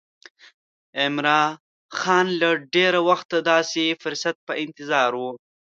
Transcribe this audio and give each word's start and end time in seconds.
عمرا 1.01 1.41
خان 1.99 2.27
له 2.41 2.49
ډېره 2.73 2.99
وخته 3.09 3.37
د 3.39 3.43
داسې 3.51 3.83
فرصت 4.01 4.35
په 4.47 4.53
انتظار 4.63 5.11
و. 5.21 5.23